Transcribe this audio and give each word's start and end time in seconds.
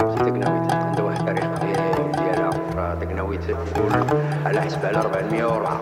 عرفتي 0.00 0.18
تقناويت 0.30 0.72
عندها 0.72 1.04
واحد 1.04 1.28
التاريخ 1.28 1.46
ديالها 2.18 2.50
راه 2.76 2.94
تقناويت 2.94 3.40
على 4.46 4.60
حسب 4.60 4.86
على 4.86 4.98
404 4.98 5.80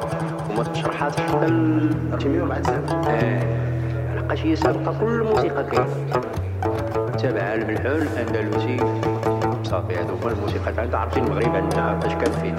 وما 0.50 0.62
تشرحات 0.64 1.20
حتى 1.20 1.46
ل 1.46 1.94
104 2.10 2.62
سنة. 2.62 3.02
آه 3.08 4.16
لقاش 4.16 4.42
هي 4.42 4.56
سابقة 4.56 4.98
كل 5.00 5.06
الموسيقى 5.06 5.64
كاين 5.64 5.86
تابعها 7.18 7.54
الملحون 7.54 8.02
الاندلسي 8.02 8.76
صافي 9.64 9.96
هذوك 9.96 10.32
الموسيقى 10.32 10.72
عندها 10.78 11.00
عارفين 11.00 11.24
المغرب 11.24 11.56
عندنا 11.56 12.00
فاش 12.00 12.12
كان 12.12 12.32
فين 12.32 12.56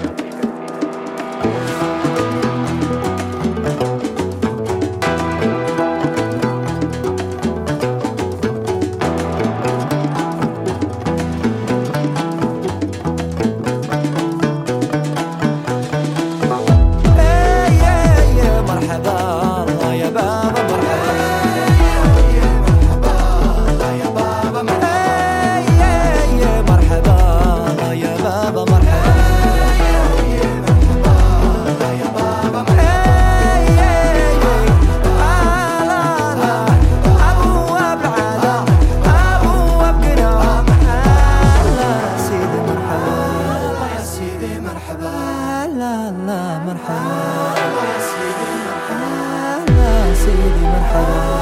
Thank 50.90 51.32
you. 51.32 51.37